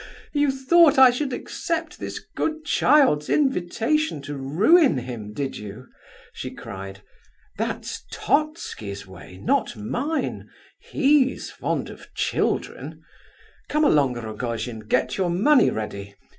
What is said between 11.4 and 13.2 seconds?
fond of children.